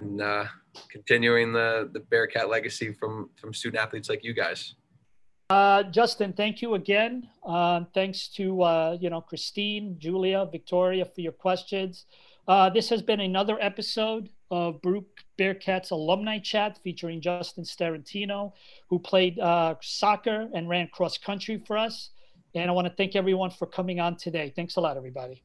and 0.00 0.20
uh, 0.20 0.44
continuing 0.88 1.52
the 1.52 1.90
the 1.92 2.00
Bearcat 2.00 2.48
legacy 2.48 2.92
from 2.92 3.30
from 3.36 3.52
student 3.52 3.82
athletes 3.82 4.08
like 4.08 4.24
you 4.24 4.34
guys. 4.34 4.74
Uh, 5.50 5.82
Justin, 5.82 6.32
thank 6.32 6.62
you 6.62 6.74
again. 6.74 7.28
Uh, 7.44 7.82
thanks 7.92 8.28
to 8.28 8.62
uh, 8.62 8.96
you 9.00 9.10
know 9.10 9.20
Christine, 9.20 9.96
Julia, 9.98 10.46
Victoria 10.50 11.04
for 11.04 11.20
your 11.20 11.32
questions. 11.32 12.06
Uh, 12.46 12.70
this 12.70 12.88
has 12.88 13.02
been 13.02 13.20
another 13.20 13.58
episode 13.60 14.28
of 14.50 14.80
Baruch 14.82 15.24
Bearcats 15.38 15.90
alumni 15.90 16.38
chat 16.38 16.78
featuring 16.82 17.20
Justin 17.20 17.64
Starantino, 17.64 18.52
who 18.88 18.98
played 18.98 19.38
uh, 19.38 19.74
soccer 19.80 20.48
and 20.54 20.68
ran 20.68 20.88
cross 20.88 21.16
country 21.18 21.62
for 21.66 21.76
us. 21.76 22.10
And 22.54 22.68
I 22.68 22.72
want 22.72 22.88
to 22.88 22.94
thank 22.94 23.14
everyone 23.14 23.50
for 23.50 23.66
coming 23.66 24.00
on 24.00 24.16
today. 24.16 24.52
Thanks 24.54 24.76
a 24.76 24.80
lot, 24.80 24.96
everybody. 24.96 25.42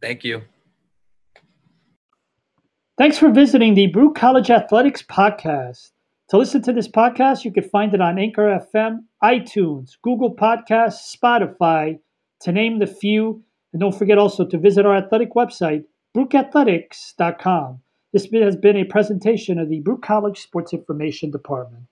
Thank 0.00 0.24
you. 0.24 0.42
Thanks 2.96 3.18
for 3.18 3.28
visiting 3.28 3.74
the 3.74 3.88
Baruch 3.88 4.14
College 4.14 4.50
Athletics 4.50 5.02
podcast. 5.02 5.90
To 6.28 6.38
listen 6.38 6.62
to 6.62 6.72
this 6.72 6.86
podcast, 6.86 7.44
you 7.44 7.50
can 7.50 7.68
find 7.68 7.92
it 7.92 8.00
on 8.00 8.20
Anchor 8.20 8.60
FM, 8.72 8.98
iTunes, 9.20 9.96
Google 10.00 10.32
Podcasts, 10.32 11.12
Spotify, 11.12 11.98
to 12.42 12.52
name 12.52 12.78
the 12.78 12.86
few. 12.86 13.42
And 13.72 13.80
don't 13.80 13.98
forget 13.98 14.16
also 14.16 14.46
to 14.46 14.58
visit 14.58 14.86
our 14.86 14.94
athletic 14.94 15.34
website, 15.34 15.82
baruchathletics.com. 16.16 17.80
This 18.12 18.28
has 18.32 18.54
been 18.54 18.76
a 18.76 18.84
presentation 18.84 19.58
of 19.58 19.68
the 19.68 19.80
Baruch 19.80 20.02
College 20.02 20.38
Sports 20.38 20.72
Information 20.72 21.32
Department. 21.32 21.86